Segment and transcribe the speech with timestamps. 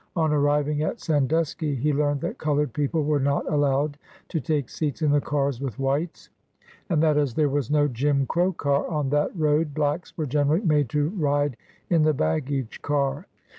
[0.15, 5.03] On arriving at Sandusky, he learned that colored people were not allowed to take seats
[5.03, 6.31] in the cars with whites,
[6.89, 7.25] and that, AN AMERICAN BONDMAN.
[7.25, 10.89] 57 as there "was no Jim Crow car on that road, blacks were generally made
[10.89, 11.55] to ride
[11.91, 13.27] in the baggage car.